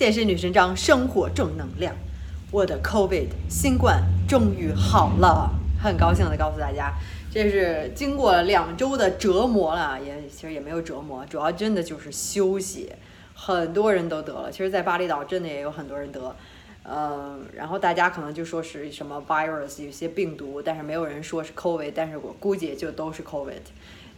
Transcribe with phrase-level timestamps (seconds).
[0.00, 1.94] 健身女神张，生活正能量。
[2.50, 6.94] 我的 COVID 新冠终于好了，很高兴的告诉大家，
[7.30, 12.90] 这是经过两周的折磨了，也其实也没有折磨，主要真的就是休息。
[13.34, 16.34] 很多人都得了，其实，在巴厘岛真的也有很多人得。
[16.84, 23.52] 嗯，然后大家可能就说是什么 virus，有些病毒，但是没有人说是 COVID，但是我估计就都是 COVID，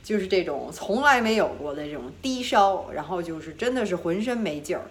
[0.05, 4.85] 就是这种从来没有过的这种低烧，然后就是真的是浑身没劲儿。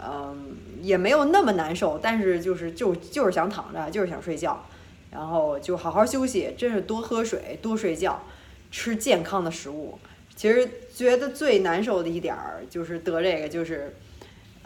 [0.00, 4.64] 嗯，也没有那么难受，但是就是就就是想躺着，就是想睡觉，
[5.10, 8.22] 然后就好好休息，真是多喝水，多睡觉，
[8.70, 9.98] 吃健康的食物。
[10.36, 13.96] 其实觉得最难受的一点儿就是得这个，就是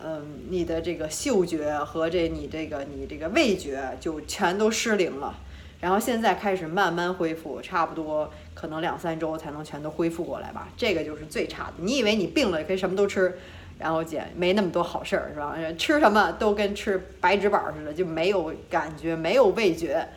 [0.05, 5.39] 嗯，你的这个嗅觉和这你这个你这个味觉就全都失灵了。
[5.81, 10.69] 然后现在开始慢慢恢复，差不多可能两三周才能全都恢复过来吧。
[10.77, 11.73] 这个就是最差的。
[11.79, 13.39] 你以为你病了也可以什么都吃？
[13.79, 15.57] 然后减没那么多好事儿是吧？
[15.77, 20.09] 吃什么都跟吃白纸板似的，就没有感觉，没有味觉，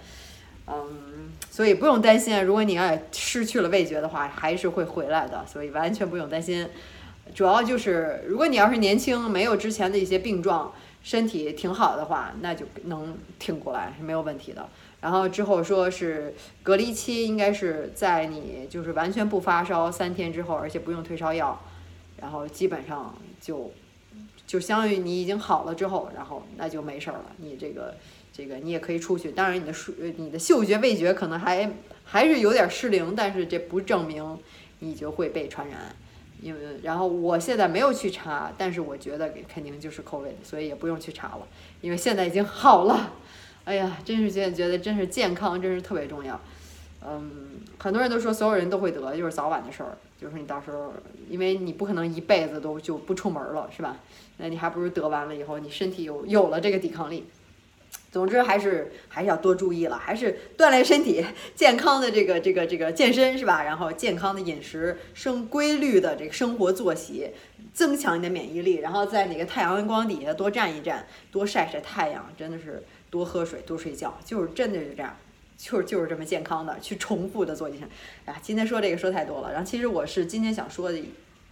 [0.68, 2.44] 嗯，所以不用担心。
[2.44, 6.68] 如果你要失去了味觉的话，还是会回来的，所以完全不用担心。
[7.34, 14.70] 主要就是，如果你要是年轻，没有之前的一些病状，身体挺好的话，那就能挺过来是没有问题的。
[15.02, 21.60] 然后之后说是隔离期，应该是在你就是完全不发烧三天之后，而且不用退烧药。
[22.26, 23.72] 然后基本上就
[24.48, 27.26] 就相当于你已经好了之后，然后那就没事儿了。
[27.38, 27.94] 你这个
[28.34, 31.72] 这个你也可以出去，当然你的嗅你的嗅觉味觉可能还
[32.04, 34.40] 还是有点失灵，但是这不证明
[34.80, 35.96] 你就会被传染。
[36.42, 41.48] 因为然后我现在没有去查，但是我觉得肯定就是 COVID，所以也不用去查了，
[41.82, 43.14] 因为现在已经好了。
[43.66, 46.42] 哎呀，真是现在觉得真是健康真是特别重要。
[47.08, 49.96] 嗯，很多人都说所有人都会得，就是早晚的事儿。
[50.26, 50.92] 就是你到时候，
[51.30, 53.98] 因为你不可能一辈子都就不出门了，是吧？
[54.38, 57.26] 那你还不如得完了以后，你身体有有了这个抵抗力。
[58.12, 61.24] 总之还是还是要多注意了，还是锻炼身体，
[61.54, 63.64] 健康的这个这个这个健身是吧？
[63.64, 67.30] 然后健康的饮食，生规律的这个生活作息，
[67.72, 68.78] 增强你的免疫力。
[68.78, 75.16] 然后在那个太阳光底下多站一站，多晒晒太阳，真的是多喝水，多睡觉，就是真的是这样。
[75.58, 77.84] 就是就是这么健康的去重复的做这些，
[78.26, 79.52] 哎呀，今天说这个说太多了。
[79.52, 81.02] 然后其实我是今天想说的，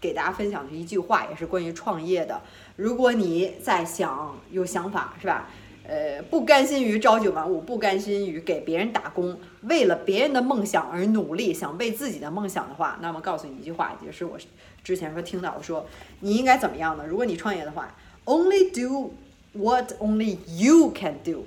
[0.02, 2.42] 给大家分享的一句话，也是关于创业的。
[2.76, 5.50] 如果你在想有想法是吧？
[5.86, 14.38] 呃，不甘心于朝九晚五，不甘心于给别人打工，为了别人的梦想而努力，想为自己的梦想的话，那么告诉你一句话，也是我
[14.82, 15.86] 之前说听到的，说
[16.22, 17.06] 你应该怎么样呢？
[17.06, 17.94] 如果你创业的话
[18.24, 19.14] ，Only do
[19.52, 21.46] what only you can do，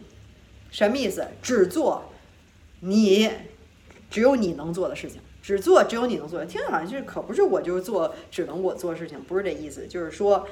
[0.70, 1.26] 什么意思？
[1.40, 2.04] 只做。
[2.80, 3.30] 你
[4.10, 6.46] 只有你能做的事情，只做只有你能做的。
[6.46, 9.86] 听着好像就是可不是我就是做只能我做事情，不是这意思。
[9.86, 10.46] 就是说，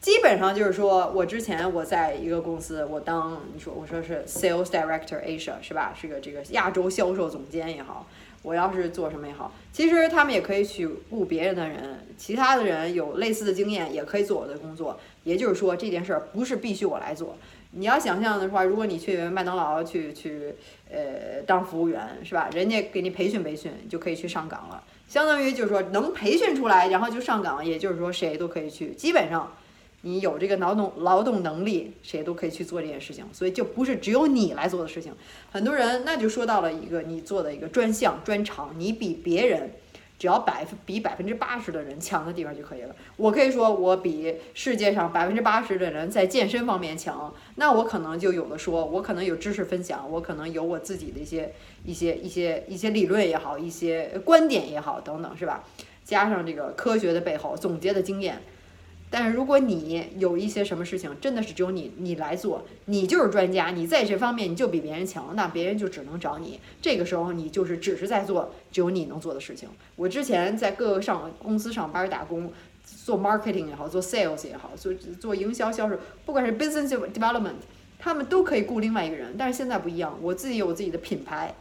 [0.00, 5.94] 基本上就是说我之前我在一个公司，我当你说我说是 Sales Director Asia 是吧？
[5.98, 8.06] 是个这个亚洲销售总监也好，
[8.42, 14.98] 我要是做什么也好，其实他们也可以去雇别人的人，其他的人有类似的经验也可以做我的工作。
[15.24, 17.36] 也就是说这件事儿不是必须我来做。
[17.76, 20.54] 你要想象的话，如果你去麦当劳去去
[20.94, 22.48] 呃当服务员是吧？
[22.54, 24.82] 人家给你培训培训，就可以去上岗了。
[25.08, 28.92] 相当于就是说能培训出来，然后就上岗，也就是说谁都可以去。
[28.92, 29.52] 基本上
[30.02, 33.24] 你有这个劳动劳动能力，谁都可以去做这件事情。
[33.32, 35.12] 所以就不是只有你来做的事情。
[35.50, 39.70] 很多人那就说到了一个你做的一个专项专长，你比别人。
[40.24, 42.96] 只要百分比百分之八十的人强的地方就可以了。
[43.18, 51.52] 我可以说我比世界上百分之八十的人在健身方面强，那我可能就有的说，我可能有知识分享，我可能有我自己的一些
[51.84, 55.62] 一些一些一些理论也好，一些观点也好等等，是吧？
[56.02, 58.40] 加上这个科学的背后总结的经验。
[59.16, 66.58] 但是如果你有一些什么事情，真的是只有你你来做，你就是专家，你在这方面你就比别人强，那别人就只能找你。
[66.82, 69.68] 这个时候你就是只是在做只有你能做的事情。
[69.94, 72.52] 我之前在各个上公司上班打工，
[72.84, 75.96] 做 marketing 也好，做 sales 也好，做做营销销售，
[76.26, 77.52] 不管是 business development，
[78.00, 79.36] 他们都可以雇另外一个人。
[79.38, 81.54] 但是现在不一样，我自己有自己的品牌。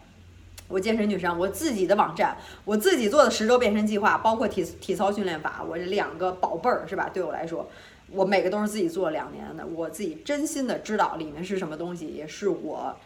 [0.73, 2.35] 我健身女神，我自己的网站，
[2.65, 7.07] 我自己做的十周变身计划，包括体体操训练法，我这两个宝贝儿是吧？
[7.13, 7.69] 对我来说，
[8.09, 12.97] 我每个都是自己做两年的，我自己真心的知道里面是什么东西，也是我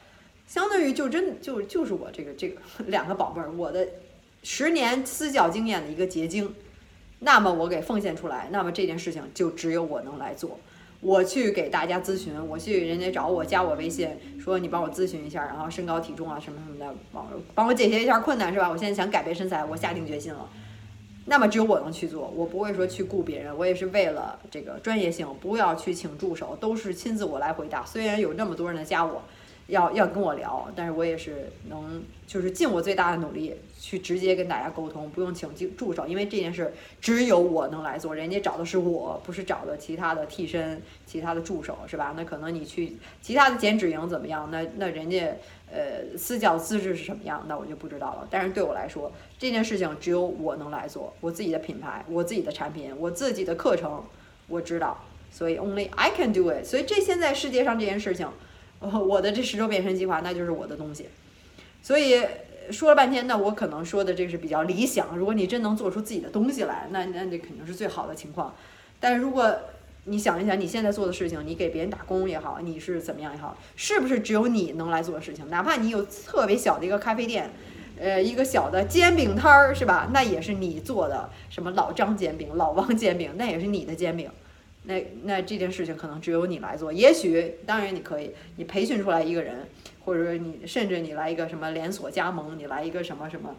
[0.47, 3.85] 相当于就真就就是我这个这个两个宝贝儿，我的
[4.43, 6.55] 十年私教经验的一个结晶。
[7.19, 10.57] 那么我给奉献出来，那么这件事情就只有我能来做。
[10.99, 14.09] 我去给大家咨询，我去人家找我加我微信，
[14.39, 18.69] 说你帮我咨询一下，然后身高体重啊什么什么的，帮帮我解决一下困难是吧？
[18.69, 20.49] 我现在想改变身材，我下定决心了。
[21.29, 27.85] 那么只有我能去做，我不会说去雇别人，我也是为了这个专业性，不要去请助手，都是亲自我来回答。
[27.85, 29.21] 虽然有那么多人来加我，
[29.67, 42.13] 要要跟我聊，但是我也是能就是尽我最大的努力去直接跟大家沟通，不用请助助手，因为这件事只有我能来做，人家找的是我，不是找的其他的替身、其他的助手，是吧？
[42.17, 44.49] 那可能你去其他的剪纸营怎么样？
[44.51, 45.35] 那那人家。
[45.69, 48.25] 呃，私教资质是什么样，那我就不知道了。
[48.31, 54.01] 但是对我来说，这件事情只有我能来做，我自己的品牌，我自己的产品，我自己的课程，
[54.47, 56.63] 我知道，所以 only I can do it。
[56.63, 58.29] 所以这现在世界上这件事情，
[59.07, 61.07] 我的这十周变身计划，那就是我的东西。
[61.81, 62.21] 所以
[62.71, 65.17] 说了半天，那我可能说的这是比较理想。
[65.17, 68.53] 如果你真能做出自己的东西来，那那这肯定是最好的情况。
[68.99, 69.55] 但是如果
[70.05, 75.49] 你想一想，你现在做的事情，你给别人打工也好，你是怎么样也好，是不是只有你能来做的事情？
[75.49, 77.49] 哪怕你有特别小的一个咖啡店，
[77.99, 80.09] 呃，一个小的煎饼摊儿，是吧？
[80.13, 84.29] 那也是你做的，什么老张煎饼、老王煎饼，那也是你的煎饼。
[84.87, 86.91] 那那这件事情可能只有你来做。
[86.91, 89.67] 也许，当然你可以，你培训出来一个人，
[90.03, 93.55] 或者说你甚至你来一个什么连锁加盟，你来一个什么什么，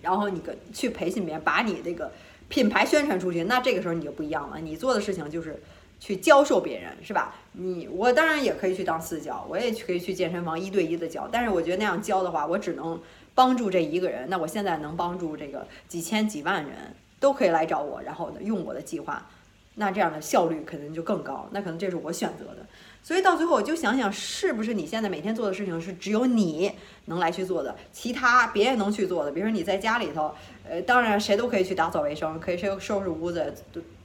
[0.00, 2.10] 然后你跟去培训别人，把你这个。
[2.48, 4.60] 品牌宣传出去，那这个时候你就不一样了。
[4.60, 5.60] 你做的事情就是
[5.98, 7.34] 去教授别人，是吧？
[7.54, 11.28] 你我当然也可以去当私教，我也可以去健身房一对一的教。
[11.32, 13.02] 但是我觉得那样教的话，我只能
[13.34, 14.30] 帮助这一个人。
[14.30, 16.72] 那我现在能帮助这个几千几万人
[17.18, 19.28] 都可以来找我，然后用我的计划，
[19.76, 21.48] 那这样的效率肯定就更高。
[21.52, 22.66] 那可能这是我选择的。
[23.02, 26.72] 所以到最后，我就想想，是不是你现在每天做的事情是只有你
[27.04, 29.30] 能来去做的，其他别人能去做的？
[29.30, 30.34] 比如说你在家里头，
[30.68, 33.54] 呃，当然谁都可以去打扫卫生，可以谁收拾屋子、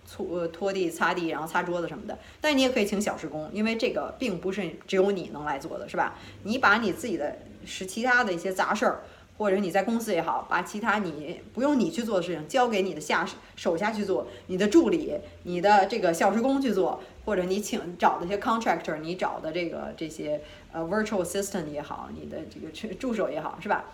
[0.08, 2.16] 拖拖地、擦地，然后擦桌子什么的。
[2.40, 6.16] 但你也可以请小时工，因为这个并不是只有你能来做的，是吧？
[6.44, 7.36] 你把你自己的
[7.66, 9.02] 是其他的一些杂事儿。
[9.42, 15.16] 或者你在公司也好，把其他你不用你去做的事情交给你的下手下去做，你的助理、
[15.46, 20.40] 你的这个小时工去做，或者你请找的一些 contractor，你找的这个这些
[20.72, 23.86] 呃 virtual assistant 也好，你的这个助手也好，是吧？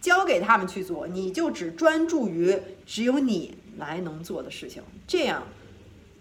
[0.00, 2.56] 交给他们去做，你就只专注于
[2.86, 5.42] 只有你来能做的事情，这样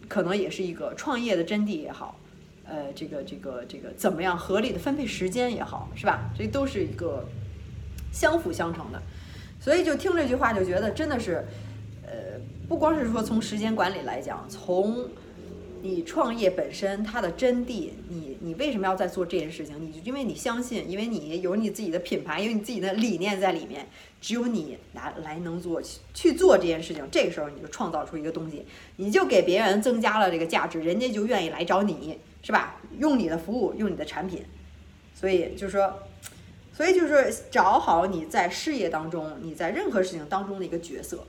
[0.09, 2.17] 可能也是一个创业的真谛也好，
[2.65, 6.31] 呃，这个这个这个怎么样合理的分配时间也好，是吧？
[6.35, 7.23] 这都是一个。
[8.13, 9.01] 相辅相成的，
[9.59, 11.43] 所以就听这句话就觉得真的是，
[12.05, 12.39] 呃，
[12.69, 15.09] 不光是说从时间管理来讲，从
[15.81, 19.75] 你创业本身它的真谛，你你为什么要在做这件事情？
[19.81, 23.87] 你就因为你相信，因为你有你自己的品牌，有你自己的理念在里面，
[24.21, 25.81] 只有你来来能做
[26.13, 28.63] 去做这件事情，这个时候你就创造出一个东西，
[28.97, 32.79] 你就给别人增加了这个价值，人家就愿意来找你，是吧？
[32.99, 34.43] 用你的服务，用你的产品，
[35.15, 35.91] 所以就是说。
[36.75, 41.23] 所以就是找好你在事业当中，你在任何事情当中的一个角色，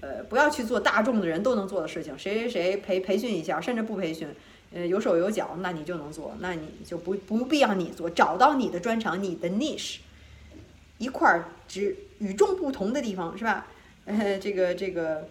[0.00, 4.26] 呃，不要去做大众的人都能做的事情，谁谁谁培培训一下，甚至不培训，
[4.72, 9.98] 呃，有手有脚，那你就能做，那你就不不必要你做，找到你的专长，你的 niche，
[10.98, 13.68] 一块儿只与众不同的地方，是吧？
[14.06, 15.28] 呃，这个这个，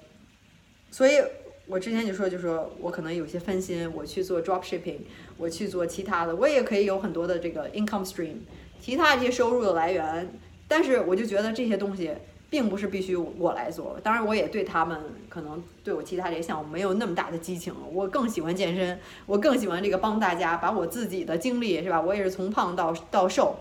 [0.89, 1.21] 所以
[1.65, 4.99] 我之前就说，就说我可能有些分心，我去做 drop shipping，
[5.35, 8.35] 我去做其他的，我也可以有很多的这个 income stream。
[8.79, 10.29] 其他这些收入的来源，
[10.67, 12.11] 但是我就觉得这些东西
[12.49, 13.99] 并不是必须我来做。
[14.01, 17.73] 当然，我也对他们可能对我其他这些项目没有那么大的激情。
[17.91, 21.99] 我更喜欢健身，我更喜欢这个帮大家把我自己的经历是吧？
[21.99, 23.55] 我也是从胖到到瘦，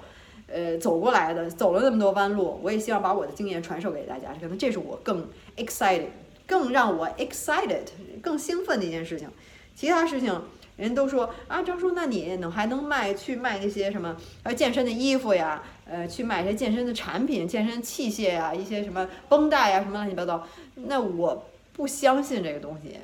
[0.47, 4.29] 呃，走过来的，走了那么多弯路，我也希望把我的经验传授给大家。
[4.41, 6.07] 可能这是我更 excited，
[6.47, 7.83] 更让我 excited，
[8.23, 9.29] 更兴奋的一件事情。
[9.75, 10.41] 其他事情。
[10.77, 20.47] 人都说啊，张叔，那你能还能卖去卖那些什么呃健身的衣服呀，呃去卖一些健身的产品、健身器械呀，一些什么绷带呀，什么乱七八糟。
[20.75, 22.99] 那我不相信这个东西，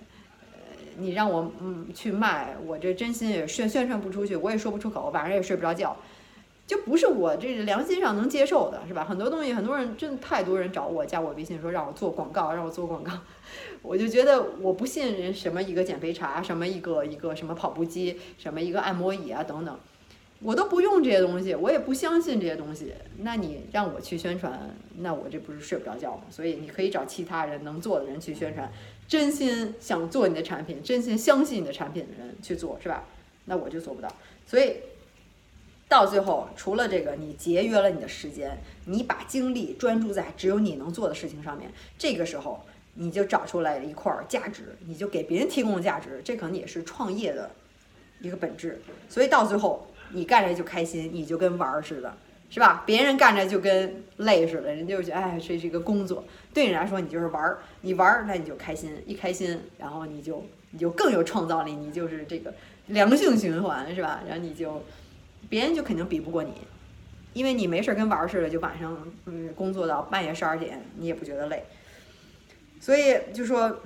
[0.52, 0.59] 呃，
[0.97, 5.97] 你让我嗯去卖，我这真心也宣宣传不出去，我也说不出口，晚上也睡不着觉。
[6.66, 9.04] 就不是我这良心上能接受的，是吧？
[9.04, 13.12] 很多东西，很多人真的太多人找我加我微信说让我做广告，让我做广告，
[13.83, 19.78] 我就觉得我不信人什么一个减肥茶，什么一个一个什么跑步机，什么一个按摩椅啊等等，
[20.40, 22.95] 我都不用这些东西，我也不相信这些东西。
[23.19, 26.23] 那你让我去宣传，那我这不是睡不着觉吗？
[26.31, 28.73] 所以你可以找其他人能做的人去宣传，
[29.07, 33.04] 真心想做你的产品，真心相信你的产品的人去做，是吧？
[33.45, 34.09] 那我就做不到，
[34.47, 34.76] 所以。
[35.92, 38.56] 到最后，除了这个，你节约了你的时间，
[38.87, 47.50] 你把精力专注在只有你能做的事情上面，这个时候你就找出来一块价值，你就给别人提供价值，这可能也是创业的
[48.22, 48.80] 一个本质。
[49.11, 52.16] 所以到最后，你干着就开心，你就跟玩儿似的，
[52.49, 52.82] 是吧？
[52.87, 56.25] 别人干着就跟累似的，人就觉得哎，这是一个工作。
[56.54, 62.54] 对你来说，你就是玩儿，你玩儿那你就开心，一开心，然后你就你就更有创造力，你就是这个
[62.87, 64.22] 良性循环，是吧？
[64.26, 64.82] 然后你就
[65.52, 66.50] 别人就肯定比不过你，
[67.35, 71.62] 因为你没事儿跟玩儿似的，就晚上嗯工作到半夜十二点，你也不觉得累。
[72.80, 73.82] 所以就说，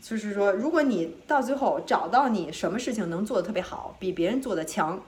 [0.00, 5.00] 就是说，如果你到最后找到你什么事情能做的特别好，比别人做的强。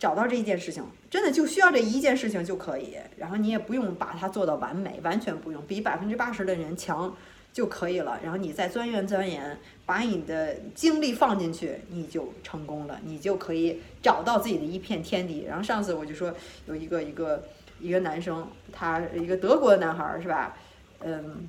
[0.00, 7.16] 找到这一件事情，真的就需要这一件事情就可以，然后你也不用把它做到完美，完全不用，比百分之八十的人强
[7.56, 8.20] 就可以了。
[8.22, 15.46] 然后你再钻研钻研，把你的精力放进去，你就成功了，你就可以找到自己的一片天地。
[15.48, 16.34] 然后上次我就说
[16.66, 17.44] 有一个一个
[17.80, 20.54] 一个男生，他一个德国的男孩儿是吧？
[21.00, 21.48] 嗯，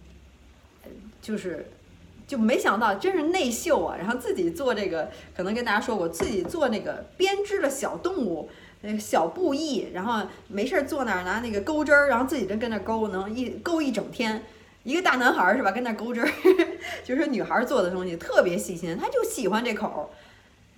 [1.21, 1.67] 就是。
[2.25, 3.95] 就没想到，真是内秀啊！
[3.97, 8.49] 然后自己做这个，可能跟大家说过，自己做那个编织的小动物，
[8.81, 14.43] 那个小布艺，然后没事儿坐那儿拿那个钩针儿，然后自己就跟那钩，能一钩一整天。
[14.87, 15.69] 一个大男孩是吧？
[15.69, 16.31] 跟那钩针儿，
[17.03, 20.07] 就是女孩做的东西特别细心，他就喜欢这口儿，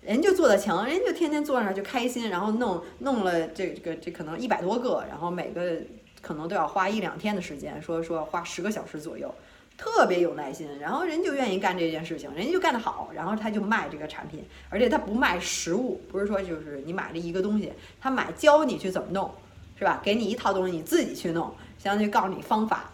[0.02, 5.78] 人就做的强，人就天天坐那儿就开心，然后弄弄了这个这可能一百多个，然后每个
[6.24, 9.32] 可能都要花一两天的时间，说说花十个小时左右。
[9.78, 19.32] 特别有耐心，然后人就愿意干这件事情，人家就干得好，然后他就卖这个产品，而且他不卖实物，不是说就是你买了一个东西，他买教你去怎么弄，
[19.78, 20.02] 是吧？
[20.04, 22.90] 给你一套东西，你自己去弄，相当于告诉你方法，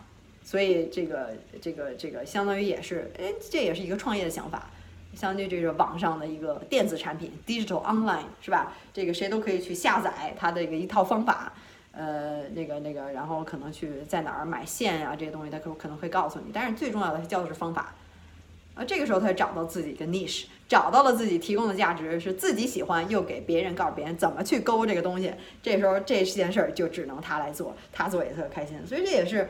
[0.46, 4.70] 所以这个这个这个相当于也是，哎，这也是一个创业的想法，
[5.16, 8.74] 相当于这个网上的一个电子产品，digital online，是吧？
[8.94, 11.52] 这个谁都可以去下载它的一个一套方法。
[11.94, 16.52] 呃，那个那个，然后可能去在哪儿买线呀，这些东西他可可能会告诉你。
[16.54, 17.96] 但是最重要的，他教的是方法。
[18.76, 25.34] 啊，这个时候他找到自己的 niche，找到了自己提供的价值，是自己喜欢，又给别人告诉别人怎么去勾这个东西。
[25.64, 28.78] 这时候这件事儿就只能他来做，他做也特开心。
[28.86, 29.50] 所以这也是。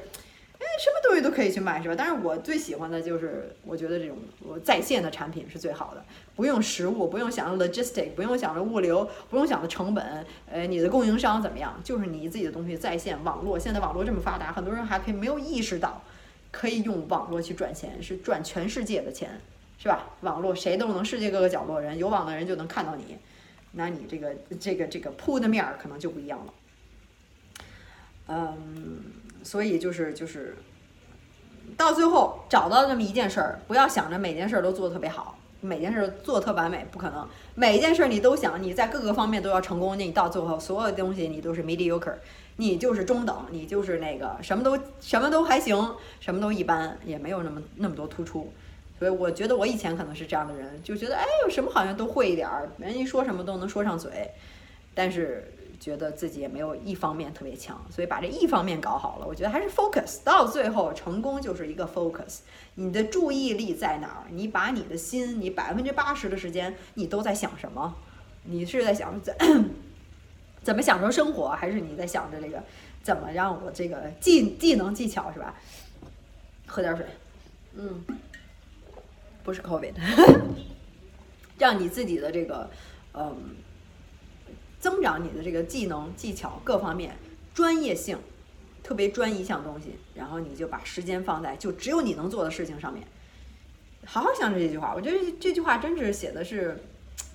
[0.57, 1.95] 哎，什么东西都可以去卖，是吧？
[1.97, 6.03] 但是我最喜欢的就是，我觉得这种我在线的产品是最好的，
[6.35, 11.79] 不用实物，不用想着 logistic，不用想着物流，不用想着成本，呃，你的供应商怎么样？
[11.83, 16.01] 就是你自己的东西在线网络，现在网络这么发达，很多人还可以没有意识到，
[16.51, 19.41] 可以用网络去赚钱，是赚全世界的钱，
[19.77, 20.07] 是吧？
[20.21, 23.17] 网络谁都能，世界各个角落人有网的人就能看到你，
[23.73, 26.53] 那你这个这个这个铺的面儿可能就不一样了，
[28.27, 29.03] 嗯。
[29.45, 30.55] 所以就是就是，
[31.77, 37.27] 到最后找到那么一件事儿，不要想着每件事儿都做的特别好，每件事儿做特完美，不可能。
[37.53, 42.15] 每一件事儿你都想你在各个方面都要成功，那你到最后所有的东西你都是 mediocre，
[42.55, 48.51] 你就是中等，你就是那个什么都什么都还行，什么都一般，也没有那么那么多突出。
[48.97, 54.31] 所以我觉得我以前可能是这样的人，就觉得哎，有什么好像都会一点儿，人一说什么都能说上嘴，
[54.95, 55.51] 但是。
[55.79, 60.23] 觉得自己也没有一方面特别强，所以把这一方面搞好了，我觉得还是 focus。
[60.23, 62.39] 到最后，成功就是一个 focus。
[62.75, 64.23] 你的注意力在哪儿？
[64.31, 67.95] 你把你的心，你百分之八十的时间，你都在想什么？
[68.43, 69.35] 你是在想怎
[70.61, 72.63] 怎么享受生活，还是你在想着这个
[73.01, 75.55] 怎么让我这个技技能技巧是吧？
[76.67, 77.05] 喝点水，
[77.75, 78.03] 嗯，
[79.43, 79.93] 不是 COVID，
[81.57, 82.69] 让你自己的这个，
[83.13, 83.55] 嗯。
[84.85, 87.17] 增长你的这个技能、技巧各方面
[87.55, 88.19] 专业性，
[88.83, 93.03] 特别专一项东西，然后你就把时间放在就只有你能做的事情上面。
[94.05, 96.77] 好好想着这句话，我觉得这句话真是写的是，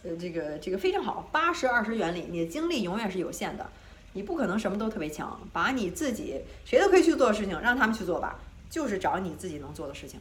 [0.04, 1.28] 呃，这个这个非常好。
[1.32, 3.68] 八十二十原理，你的精力永远是有限的，
[4.12, 5.40] 你不可能什么都特别强。
[5.52, 8.38] 把你自己谁都可以去做的事情，让他们去做吧，
[8.70, 10.20] 就是找你自己能做的事情。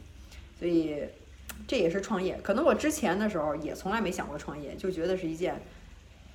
[0.58, 0.96] 所以
[1.68, 2.40] 这也是创业。
[2.42, 5.62] 可能我之前的时候也从来没想过创业，就觉得是一件。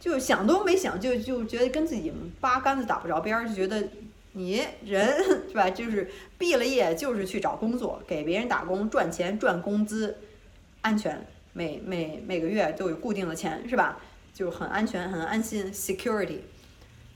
[0.05, 3.83] 就想都没想，就就觉得跟自己八竿子打不着边儿，就觉得
[4.33, 5.11] 你人
[5.49, 5.67] 是吧？
[5.67, 6.07] 就是
[6.37, 10.15] 毕了业就是去找工作，给别人打工赚钱赚工资，
[10.81, 13.97] 安全，每每每个月都有固定的钱是吧？
[14.31, 16.37] 就很安全很安心，security，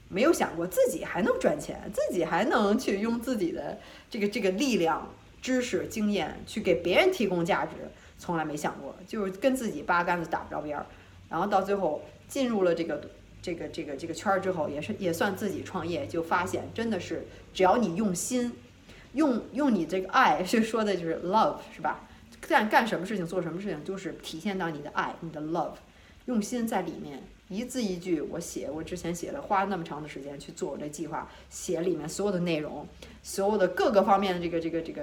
[0.08, 3.78] 没有想过自己还能赚钱，自己还能去用自己的
[4.10, 7.72] 这个这个力量、知识、经验去给别人提供价值，
[8.18, 10.84] 从来没想过，就是跟自己八竿子打不着边儿，
[11.30, 12.02] 然后到最后。
[12.30, 13.02] 进入了这个
[13.42, 18.54] 这个这个这个圈儿之后，也是也算自己创业，就发现真的是只要你用心，
[19.14, 22.08] 用用你这个爱， 是说的就是 love 是吧？
[22.40, 25.72] 干干什么事情做什么事情，就是体现到你的爱，你的 love，
[26.26, 32.88] 用心在里面，一字一句我写，我之前写了，花了那么长的时间去做我这计划，写里面所有的内容，
[33.24, 35.02] 所有的各个方面的这个这个这个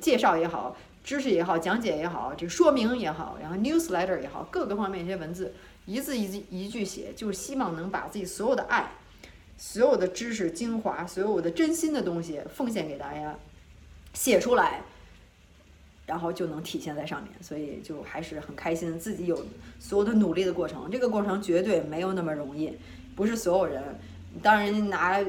[0.00, 5.54] 介绍也好，知识也好，讲解也好，这说明也好，然后 newsletter 也好，各个方面一些文字。
[5.86, 8.90] 一字一句一句写，就是希望能把自己所有的爱，
[9.58, 13.36] 所有的知识精华，所有的真心的东西奉献给大家，
[14.14, 14.80] 写出来，
[16.06, 17.30] 然后就能体现在上面。
[17.42, 19.44] 所以就还是很开心，自己有
[19.78, 20.90] 所有的努力的过程。
[20.90, 22.72] 这个过程绝对没有那么容易，
[23.14, 23.82] 不是所有人。
[24.42, 25.22] 当然拿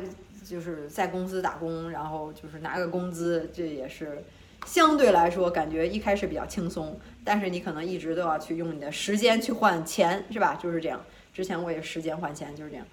[0.45, 4.23] 就是在公司打工，然后就是拿个工资，这也是
[4.65, 6.99] 相对来说感觉一开始比较轻松。
[7.23, 10.59] 但是你可能一直都要去用你的时间去换钱，是吧？
[10.61, 11.01] 就是这样。
[11.33, 12.85] 之前我也时间换钱，就是这样。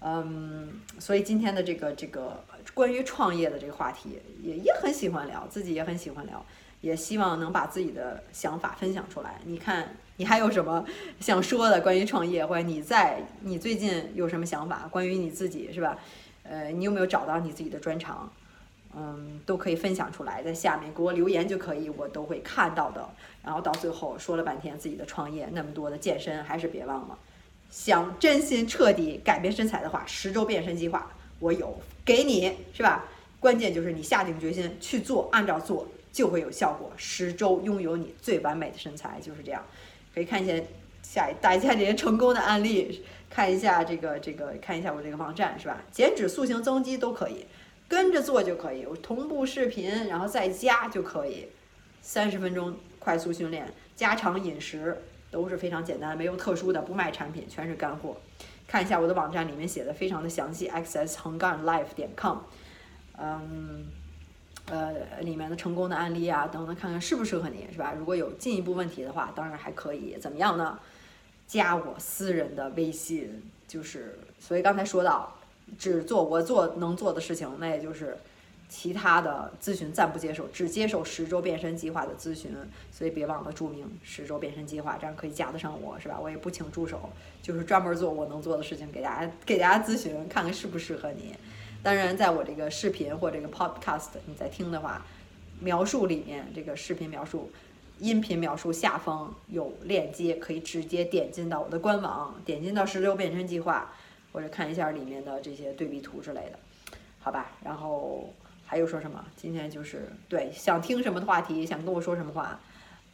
[0.00, 6.44] 嗯，所以今天的这个这个关于创业的这个话题，也也很喜欢聊，自己也很喜欢聊，
[6.80, 9.40] 也希望能把自己的想法分享出来。
[9.44, 10.84] 你看，你还有什么
[11.20, 15.98] 想说的关于创业，或者你在你最近有什么想法关于你自己，是吧？
[16.44, 18.32] 呃，你有没有找到你自己的专长？
[18.96, 23.08] 嗯，都可以分享出来，在下面给我留言就可以，我都会看到的。
[23.44, 27.18] 然后到最后说了半天自己的创业，那么多的健身，还是别忘了，
[27.70, 33.04] 想真心彻底改变身材的话，十周变身计划我有给你，是吧？
[33.40, 36.90] 关键就是你下定决心去做，按照做就会有效果。
[36.96, 39.62] 十周拥有你最完美的身材，就是这样。
[40.12, 40.64] 可以看一下
[41.02, 45.80] 下打一下这些成功的案例，看一下这个这个，看一下我这个网站，是吧？
[45.92, 47.46] 减脂、塑形、增肌都可以。
[47.88, 51.48] 跟着做就可以，我同步视频，然后再加就可以。
[52.02, 54.96] 三十分钟快速训练，家常饮食
[55.30, 58.16] 都是非常简单，没有特殊的，不卖产品，全是干货。
[58.66, 62.38] 看一下我的网站里面写的非常的详细，xs 横杠 life 点 com，
[63.18, 63.86] 嗯，
[64.66, 67.94] 呃，里面的成功的案例啊等等，看看适不适合你，是吧？
[67.98, 70.78] 如果有进一步问题的话，当然还可以怎么样呢？
[71.46, 75.34] 加我私人的微信，就是所以刚才说到。
[75.76, 78.16] 只做我做能做的事情，那也就是
[78.68, 82.52] 其他的咨询暂不接受，只接受十周变身计划的咨询。
[82.92, 86.18] 所以别忘了注明十周变身计划，这样可以加得上我，是吧？
[86.20, 87.10] 我也不请助手，
[87.40, 91.34] 就是专门做我能做的事情，给大家给大家咨询，看看适不适合你。
[91.82, 95.06] 当然，在我这个视频或这个 podcast 你在听的话，
[95.60, 97.50] 描述里面这个视频描述、
[98.00, 103.92] 音频描述下方有链接，可以直接点进到我的官网，点进到十周变身计划。
[104.38, 106.58] 或者看一下里面的这些对比图之类的，
[107.18, 107.50] 好吧？
[107.64, 108.32] 然后
[108.64, 109.24] 还有说什么？
[109.34, 112.60] 今天就是对想听什么的话题，想跟我说什么话，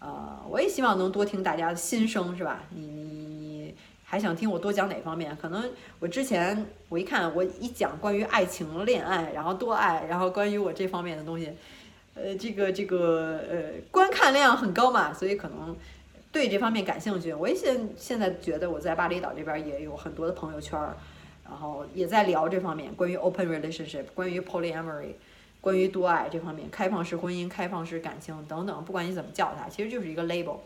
[0.01, 2.63] 呃，我也希望能多听大家的心声，是吧？
[2.69, 5.35] 你你你还想听我多讲哪方面？
[5.41, 11.51] 可能我之前我一看我一讲关于爱情、恋爱，然后多爱，然后关于我这方面的东西，
[12.13, 15.75] 呃，这个这个呃观看量很高嘛，所以可能。
[16.35, 20.97] 对这方面感兴趣，我也现现在觉得我在巴厘岛这边也有很多的朋友圈儿，
[21.55, 25.13] 然后也在聊这方面，关于 open relationship，关于 polyamory，
[25.61, 30.57] 关于多爱这方面，开放式婚姻、开放式感情等等，不管你怎么叫它，其实就是一个 label，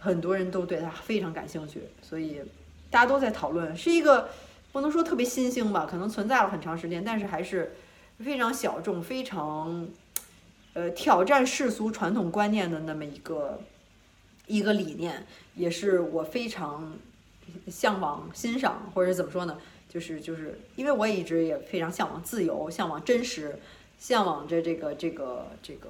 [0.00, 2.42] 很多人都对它非常感兴趣，所以
[2.90, 4.28] 大家都在讨论，是一个
[4.72, 7.76] 不能说特别新兴吧，可能存在了很长时间，但是还是
[8.18, 9.86] 非常小众、非常
[10.74, 13.60] 呃挑战世俗传统观念的那么一个。
[14.48, 16.96] 一个理念，也是我非常
[17.66, 19.58] 向往、欣赏，或者怎么说呢？
[19.88, 23.58] 就是就是，因为我一直也非常向往自由，向往真实，
[23.98, 25.88] 向往着这个这个这个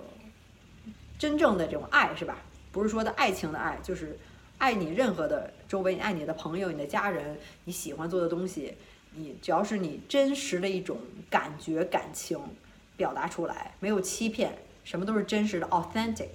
[1.18, 2.38] 真正的这种爱，是吧？
[2.72, 4.18] 不是说的爱情的爱，就是
[4.58, 8.74] 爱你任何的周围，爱你的朋友、你的家人，你喜欢做的东西，
[9.14, 10.98] 你只要是你真实的一种
[11.30, 12.38] 感觉、感情
[12.96, 16.28] 表达出来，没有欺骗，什么都是真实的，authentic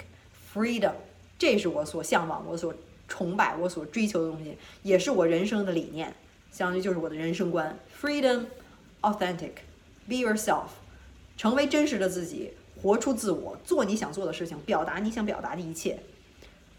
[0.54, 0.94] freedom。
[1.38, 2.74] 这是我所向往、我所
[3.08, 6.14] 崇拜、我所追求的东西，也是我人生的理念，
[6.52, 7.78] 相当于就是我的人生观。
[8.00, 8.46] Freedom,
[9.02, 9.52] authentic,
[10.08, 10.68] be yourself，
[11.38, 16.00] 成为真实的自己，活出自我，做你想做的事情，表达你想表达的一切，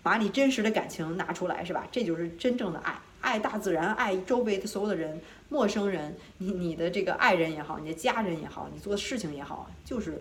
[0.02, 1.88] 把你真实的感情拿出来，是吧？
[1.90, 10.20] 这就是真正的爱，爱大自然，爱周围的所有的人，陌生人，你你的这个爱人也好，你的家人也好，你做的事情也好，就是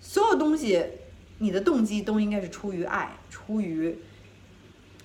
[0.00, 0.84] 所有东西。
[1.38, 3.98] 你的动机都应该是出于爱，出于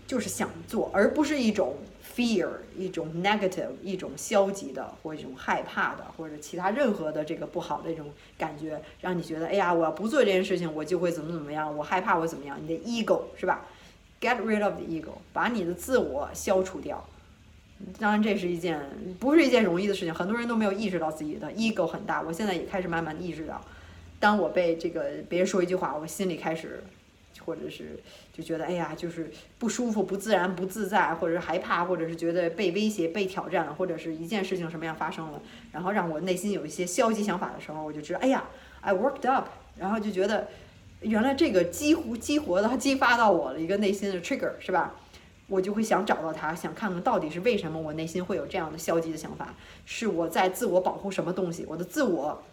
[0.06, 1.78] 就是想做，而不是一种
[2.18, 8.08] fear，一种 negative，一种消极的，或一种害怕的，或者其他任何的这个不好的一种
[8.40, 13.68] 感觉，让你觉得，哎呀，我要不做这件事情，我就会怎么怎么样，我害怕我怎么样，你的 ego 是吧
[14.20, 17.08] ？Get rid of the ego，把你的自我消除掉。
[18.00, 18.82] 当然，这是一件
[19.20, 22.24] 不是一件容易的事情，很多人都没有意识到自己的 ego 很大。
[22.24, 23.62] 我现在也开始慢慢意识到。
[24.20, 26.84] 当我被这个别人说一句话，我心里开始，
[27.48, 27.98] 或者是
[28.34, 38.44] 就觉得哎呀，就是不舒服、不自然、不自在，或者是害怕，或者是觉得被威胁、被挑战，或者是一件事情什么样发生了，然后让我内心有一些消极想法的时候，我就知道，哎呀
[38.82, 40.50] ，I worked up，然后就觉得，
[41.00, 44.96] 原来这个激活、激活的、激发到我的一个内心的 trigger 是吧？
[45.48, 49.56] 我就会想找到它，想看看到底是为什么我内心会有这样的消极的想法，
[49.86, 51.66] 是我在自我保护什么东西？
[51.70, 52.44] 我的自我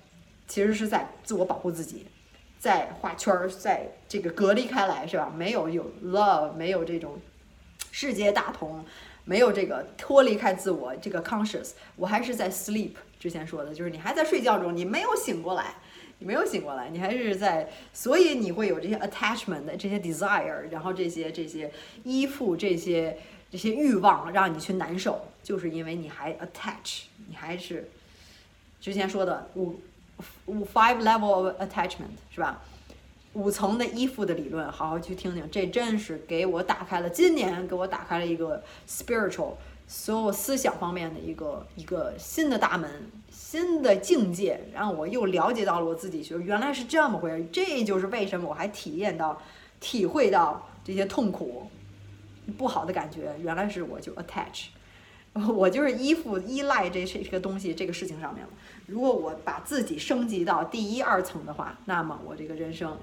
[0.47, 2.07] 其实是在自我保护自己，
[2.65, 5.31] 在画圈儿，在这个隔离开来，是吧？
[5.37, 7.21] 没有有 love，没有这种
[7.93, 8.83] 世界大同，
[9.27, 12.93] 没有这个脱离开自我这个 conscious，我还是在 sleep。
[13.21, 15.75] 之前说的就是你还在睡觉中，你没有醒过来。
[16.21, 21.71] 你没有醒过来，你还是在，所以你会有这些 attachment 的这些 desire，然后这些这些
[22.05, 23.19] 依附这些
[23.51, 27.91] 这些欲望让你去难受，就是因为你还 attach，你还是
[28.81, 29.81] 之前说的五
[30.47, 32.63] 五 five level of attachment 是吧？
[33.35, 39.55] 五层的依附的理论，好好去听听，这真是给我打开了今年给我打开了一个 spiritual
[39.89, 43.11] 所有思想方面的一个一个新的大门。
[43.31, 47.47] 新的境界让我又了解到了我自己，就原来是这么回事。
[47.53, 49.41] 这就是为什么我还体验到、
[49.81, 51.69] 体会到这些痛苦、
[52.57, 53.35] 不好的感觉。
[53.41, 54.67] 原来是我就 attach，
[55.33, 58.51] 我就是依附、依赖这这个东西、这个事情上面了。
[58.87, 62.99] 如果我把自己升级到第一二层的话，那么我这个人生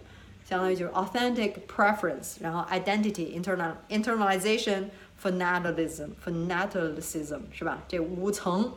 [0.46, 4.90] 相当于就是 authentic preference，然后 identity internal internalization
[5.22, 7.80] fanaticism fanaticism 是吧？
[7.88, 8.72] 这五层。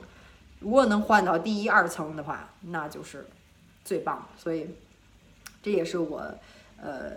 [0.60, 3.26] 如果能换到第一二层的话，那就是
[3.84, 4.26] 最棒。
[4.38, 4.66] 所以
[5.62, 6.22] 这也是我
[6.80, 7.12] 呃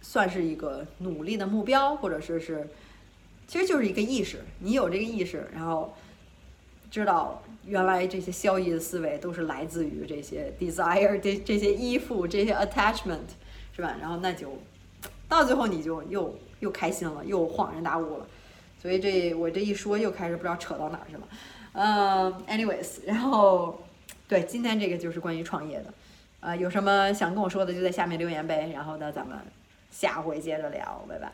[0.00, 2.68] 算是一个努力的目标，或者说是
[3.46, 4.44] 其实就是一个意识。
[4.58, 5.94] 你有这个意识，然后
[6.90, 13.28] 知道原来这些消极的思维都是来自于这些 desire 这这些依附这些 attachment
[13.76, 13.94] 是吧？
[14.00, 14.58] 然后那就
[15.28, 18.26] 到最后你就又又开心了，又恍然大悟了。
[18.80, 21.28] 所以这我这一说又开始不知道扯到哪儿去了。
[21.72, 23.78] 嗯，anyways，然后，
[24.26, 25.94] 对，今天这个就是关于创业的，
[26.40, 29.36] 呃，有什么想跟我说的就在下面留言呗，然后呢，咱们
[29.90, 31.32] 下回接着聊，拜拜。